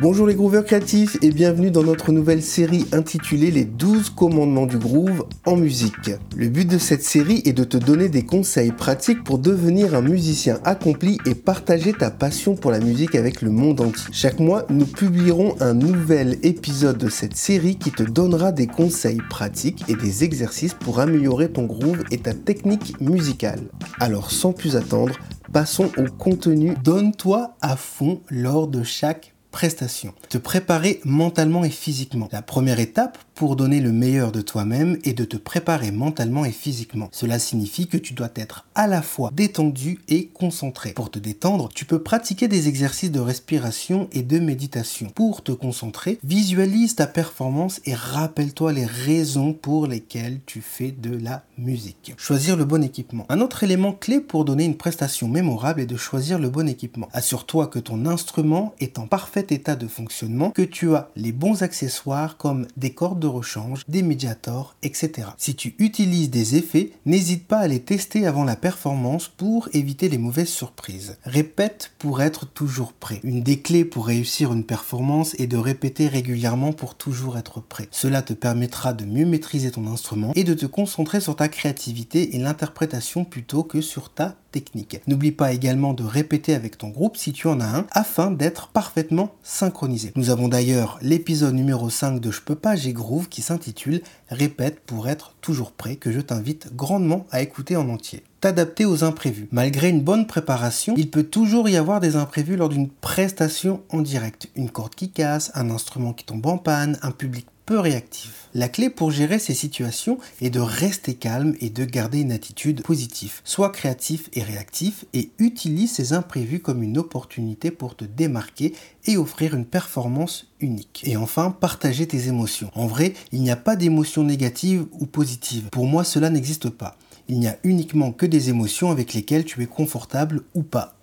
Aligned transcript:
Bonjour 0.00 0.26
les 0.26 0.34
grooveurs 0.34 0.64
créatifs 0.64 1.18
et 1.20 1.30
bienvenue 1.30 1.70
dans 1.70 1.82
notre 1.82 2.10
nouvelle 2.10 2.42
série 2.42 2.86
intitulée 2.92 3.50
Les 3.50 3.66
12 3.66 4.08
commandements 4.08 4.64
du 4.64 4.78
groove 4.78 5.26
en 5.44 5.56
musique. 5.56 6.10
Le 6.34 6.48
but 6.48 6.66
de 6.66 6.78
cette 6.78 7.02
série 7.02 7.42
est 7.44 7.52
de 7.52 7.64
te 7.64 7.76
donner 7.76 8.08
des 8.08 8.24
conseils 8.24 8.72
pratiques 8.72 9.22
pour 9.24 9.38
devenir 9.38 9.94
un 9.94 10.00
musicien 10.00 10.58
accompli 10.64 11.18
et 11.26 11.34
partager 11.34 11.92
ta 11.92 12.10
passion 12.10 12.54
pour 12.54 12.70
la 12.70 12.80
musique 12.80 13.14
avec 13.14 13.42
le 13.42 13.50
monde 13.50 13.82
entier. 13.82 14.08
Chaque 14.10 14.40
mois, 14.40 14.64
nous 14.70 14.86
publierons 14.86 15.54
un 15.60 15.74
nouvel 15.74 16.38
épisode 16.44 16.96
de 16.96 17.10
cette 17.10 17.36
série 17.36 17.76
qui 17.76 17.90
te 17.90 18.02
donnera 18.02 18.52
des 18.52 18.68
conseils 18.68 19.20
pratiques 19.28 19.84
et 19.86 19.96
des 19.96 20.24
exercices 20.24 20.72
pour 20.72 21.00
améliorer 21.00 21.50
ton 21.50 21.66
groove 21.66 22.04
et 22.10 22.16
ta 22.16 22.32
technique 22.32 22.98
musicale. 23.02 23.60
Alors 23.98 24.30
sans 24.30 24.54
plus 24.54 24.76
attendre, 24.76 25.14
passons 25.52 25.90
au 25.98 26.06
contenu. 26.06 26.74
Donne-toi 26.82 27.54
à 27.60 27.76
fond 27.76 28.22
lors 28.30 28.66
de 28.66 28.82
chaque 28.82 29.34
prestation. 29.50 30.14
Te 30.28 30.38
préparer 30.38 31.00
mentalement 31.04 31.64
et 31.64 31.70
physiquement. 31.70 32.28
La 32.32 32.42
première 32.42 32.80
étape 32.80 33.18
pour 33.34 33.56
donner 33.56 33.80
le 33.80 33.90
meilleur 33.90 34.32
de 34.32 34.42
toi-même 34.42 34.98
est 35.04 35.14
de 35.14 35.24
te 35.24 35.38
préparer 35.38 35.90
mentalement 35.90 36.44
et 36.44 36.52
physiquement. 36.52 37.08
Cela 37.10 37.38
signifie 37.38 37.86
que 37.86 37.96
tu 37.96 38.12
dois 38.12 38.28
être 38.34 38.66
à 38.74 38.86
la 38.86 39.00
fois 39.00 39.30
détendu 39.32 39.98
et 40.08 40.26
concentré. 40.26 40.92
Pour 40.92 41.10
te 41.10 41.18
détendre, 41.18 41.70
tu 41.74 41.86
peux 41.86 42.02
pratiquer 42.02 42.48
des 42.48 42.68
exercices 42.68 43.10
de 43.10 43.20
respiration 43.20 44.08
et 44.12 44.22
de 44.22 44.38
méditation. 44.38 45.08
Pour 45.14 45.42
te 45.42 45.52
concentrer, 45.52 46.18
visualise 46.22 46.96
ta 46.96 47.06
performance 47.06 47.80
et 47.86 47.94
rappelle-toi 47.94 48.72
les 48.72 48.84
raisons 48.84 49.54
pour 49.54 49.86
lesquelles 49.86 50.40
tu 50.44 50.60
fais 50.60 50.90
de 50.90 51.16
la 51.16 51.44
musique. 51.56 52.12
Choisir 52.18 52.56
le 52.56 52.66
bon 52.66 52.84
équipement. 52.84 53.24
Un 53.30 53.40
autre 53.40 53.64
élément 53.64 53.92
clé 53.92 54.20
pour 54.20 54.44
donner 54.44 54.64
une 54.64 54.76
prestation 54.76 55.28
mémorable 55.28 55.80
est 55.80 55.86
de 55.86 55.96
choisir 55.96 56.38
le 56.38 56.50
bon 56.50 56.68
équipement. 56.68 57.08
Assure-toi 57.12 57.68
que 57.68 57.78
ton 57.78 58.04
instrument 58.04 58.74
est 58.80 58.98
en 58.98 59.06
parfait 59.06 59.39
état 59.48 59.76
de 59.76 59.86
fonctionnement, 59.86 60.50
que 60.50 60.62
tu 60.62 60.94
as 60.94 61.10
les 61.16 61.32
bons 61.32 61.62
accessoires 61.62 62.36
comme 62.36 62.66
des 62.76 62.90
cordes 62.90 63.20
de 63.20 63.26
rechange, 63.26 63.84
des 63.88 64.02
médiators, 64.02 64.76
etc. 64.82 65.28
Si 65.36 65.54
tu 65.54 65.74
utilises 65.78 66.30
des 66.30 66.56
effets, 66.56 66.92
n'hésite 67.06 67.46
pas 67.46 67.58
à 67.58 67.68
les 67.68 67.80
tester 67.80 68.26
avant 68.26 68.44
la 68.44 68.56
performance 68.56 69.28
pour 69.28 69.68
éviter 69.72 70.08
les 70.08 70.18
mauvaises 70.18 70.48
surprises. 70.48 71.16
Répète 71.24 71.92
pour 71.98 72.22
être 72.22 72.46
toujours 72.46 72.92
prêt. 72.92 73.20
Une 73.24 73.42
des 73.42 73.60
clés 73.60 73.84
pour 73.84 74.06
réussir 74.06 74.52
une 74.52 74.64
performance 74.64 75.34
est 75.38 75.46
de 75.46 75.56
répéter 75.56 76.08
régulièrement 76.08 76.72
pour 76.72 76.94
toujours 76.94 77.38
être 77.38 77.60
prêt. 77.60 77.88
Cela 77.90 78.22
te 78.22 78.32
permettra 78.32 78.92
de 78.92 79.04
mieux 79.04 79.26
maîtriser 79.26 79.70
ton 79.70 79.86
instrument 79.86 80.32
et 80.34 80.44
de 80.44 80.54
te 80.54 80.66
concentrer 80.66 81.20
sur 81.20 81.36
ta 81.36 81.48
créativité 81.48 82.36
et 82.36 82.38
l'interprétation 82.38 83.24
plutôt 83.24 83.64
que 83.64 83.80
sur 83.80 84.12
ta 84.12 84.36
technique. 84.50 85.00
N'oublie 85.06 85.32
pas 85.32 85.52
également 85.52 85.94
de 85.94 86.04
répéter 86.04 86.54
avec 86.54 86.78
ton 86.78 86.88
groupe 86.88 87.16
si 87.16 87.32
tu 87.32 87.46
en 87.46 87.60
as 87.60 87.66
un 87.66 87.86
afin 87.90 88.30
d'être 88.30 88.68
parfaitement 88.68 89.34
synchronisé. 89.42 90.12
Nous 90.16 90.30
avons 90.30 90.48
d'ailleurs 90.48 90.98
l'épisode 91.02 91.54
numéro 91.54 91.90
5 91.90 92.20
de 92.20 92.30
Je 92.30 92.40
peux 92.40 92.54
pas, 92.54 92.76
j'ai 92.76 92.92
groove 92.92 93.28
qui 93.28 93.42
s'intitule 93.42 94.02
Répète 94.28 94.80
pour 94.80 95.08
être 95.08 95.34
toujours 95.40 95.72
prêt 95.72 95.96
que 95.96 96.12
je 96.12 96.20
t'invite 96.20 96.74
grandement 96.74 97.26
à 97.30 97.42
écouter 97.42 97.76
en 97.76 97.88
entier. 97.88 98.22
T'adapter 98.40 98.86
aux 98.86 99.04
imprévus. 99.04 99.48
Malgré 99.52 99.90
une 99.90 100.00
bonne 100.00 100.26
préparation, 100.26 100.94
il 100.96 101.10
peut 101.10 101.24
toujours 101.24 101.68
y 101.68 101.76
avoir 101.76 102.00
des 102.00 102.16
imprévus 102.16 102.56
lors 102.56 102.70
d'une 102.70 102.88
prestation 102.88 103.82
en 103.90 104.00
direct. 104.00 104.48
Une 104.56 104.70
corde 104.70 104.94
qui 104.94 105.10
casse, 105.10 105.50
un 105.54 105.68
instrument 105.68 106.14
qui 106.14 106.24
tombe 106.24 106.46
en 106.46 106.56
panne, 106.56 106.98
un 107.02 107.10
public 107.10 107.46
réactif. 107.78 108.48
La 108.52 108.68
clé 108.68 108.90
pour 108.90 109.12
gérer 109.12 109.38
ces 109.38 109.54
situations 109.54 110.18
est 110.40 110.50
de 110.50 110.58
rester 110.60 111.14
calme 111.14 111.54
et 111.60 111.70
de 111.70 111.84
garder 111.84 112.20
une 112.20 112.32
attitude 112.32 112.82
positive. 112.82 113.40
Sois 113.44 113.70
créatif 113.70 114.28
et 114.32 114.42
réactif 114.42 115.04
et 115.12 115.30
utilise 115.38 115.92
ces 115.92 116.12
imprévus 116.12 116.60
comme 116.60 116.82
une 116.82 116.98
opportunité 116.98 117.70
pour 117.70 117.94
te 117.94 118.04
démarquer 118.04 118.74
et 119.06 119.16
offrir 119.16 119.54
une 119.54 119.64
performance 119.64 120.48
unique. 120.58 121.02
Et 121.04 121.16
enfin, 121.16 121.50
partager 121.50 122.06
tes 122.06 122.26
émotions. 122.26 122.70
En 122.74 122.86
vrai, 122.86 123.14
il 123.30 123.40
n'y 123.42 123.50
a 123.50 123.56
pas 123.56 123.76
d'émotions 123.76 124.24
négatives 124.24 124.86
ou 124.92 125.06
positives. 125.06 125.68
Pour 125.70 125.86
moi, 125.86 126.02
cela 126.02 126.28
n'existe 126.30 126.70
pas. 126.70 126.96
Il 127.28 127.38
n'y 127.38 127.46
a 127.48 127.58
uniquement 127.62 128.10
que 128.10 128.26
des 128.26 128.48
émotions 128.48 128.90
avec 128.90 129.14
lesquelles 129.14 129.44
tu 129.44 129.62
es 129.62 129.66
confortable 129.66 130.42
ou 130.54 130.62
pas. 130.62 130.99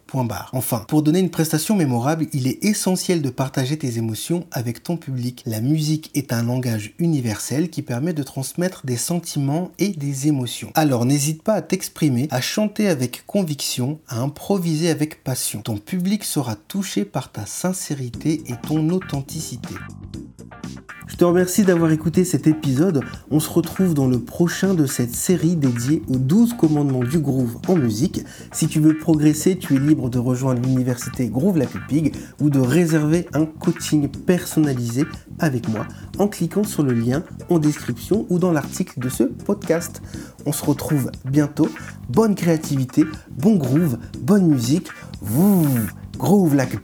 Enfin, 0.53 0.85
pour 0.87 1.03
donner 1.03 1.19
une 1.19 1.29
prestation 1.29 1.75
mémorable, 1.75 2.27
il 2.33 2.47
est 2.47 2.63
essentiel 2.63 3.21
de 3.21 3.29
partager 3.29 3.77
tes 3.77 3.97
émotions 3.97 4.45
avec 4.51 4.83
ton 4.83 4.97
public. 4.97 5.43
La 5.45 5.61
musique 5.61 6.11
est 6.15 6.33
un 6.33 6.43
langage 6.43 6.93
universel 6.97 7.69
qui 7.69 7.81
permet 7.81 8.13
de 8.13 8.23
transmettre 8.23 8.85
des 8.85 8.97
sentiments 8.97 9.71
et 9.79 9.89
des 9.89 10.27
émotions. 10.27 10.71
Alors 10.75 11.05
n'hésite 11.05 11.43
pas 11.43 11.55
à 11.55 11.61
t'exprimer, 11.61 12.27
à 12.31 12.41
chanter 12.41 12.87
avec 12.87 13.25
conviction, 13.25 13.99
à 14.07 14.19
improviser 14.19 14.89
avec 14.89 15.23
passion. 15.23 15.61
Ton 15.61 15.77
public 15.77 16.23
sera 16.23 16.55
touché 16.55 17.05
par 17.05 17.31
ta 17.31 17.45
sincérité 17.45 18.43
et 18.47 18.55
ton 18.67 18.89
authenticité. 18.89 19.75
Je 21.07 21.15
te 21.15 21.23
remercie 21.23 21.63
d'avoir 21.63 21.91
écouté 21.91 22.25
cet 22.25 22.47
épisode. 22.47 23.01
On 23.31 23.39
se 23.39 23.49
retrouve 23.49 23.93
dans 23.93 24.07
le 24.07 24.19
prochain 24.19 24.73
de 24.73 24.85
cette 24.85 25.15
série 25.15 25.55
dédiée 25.55 26.03
aux 26.09 26.17
12 26.17 26.55
commandements 26.55 27.03
du 27.03 27.19
groove 27.19 27.57
en 27.69 27.75
musique. 27.75 28.23
Si 28.51 28.67
tu 28.67 28.81
veux 28.81 28.97
progresser, 28.97 29.57
tu 29.57 29.75
es 29.75 29.79
libre 29.79 30.09
de 30.09 30.19
rejoindre 30.19 30.61
l'université 30.61 31.29
Groove 31.29 31.57
La 31.57 31.65
ou 32.41 32.49
de 32.49 32.59
réserver 32.59 33.25
un 33.33 33.45
coaching 33.45 34.09
personnalisé 34.09 35.05
avec 35.39 35.69
moi 35.69 35.87
en 36.19 36.27
cliquant 36.27 36.65
sur 36.65 36.83
le 36.83 36.93
lien 36.93 37.23
en 37.49 37.57
description 37.57 38.25
ou 38.29 38.37
dans 38.37 38.51
l'article 38.51 38.99
de 38.99 39.09
ce 39.09 39.23
podcast. 39.23 40.01
On 40.45 40.51
se 40.51 40.65
retrouve 40.65 41.09
bientôt. 41.25 41.69
Bonne 42.09 42.35
créativité, 42.35 43.05
bon 43.31 43.55
groove, 43.55 43.97
bonne 44.19 44.47
musique. 44.47 44.89
Vous, 45.21 45.65
groove 46.17 46.53
like. 46.55 46.77